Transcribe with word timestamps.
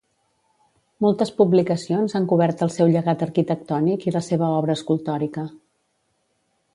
Moltes 1.05 1.31
publicacions 1.41 2.15
han 2.19 2.25
cobert 2.31 2.63
el 2.67 2.73
seu 2.77 2.89
llegat 2.95 3.23
arquitectònic 3.27 4.07
i 4.11 4.15
la 4.17 4.23
seva 4.31 4.49
obra 4.57 4.79
escultòrica. 4.81 5.45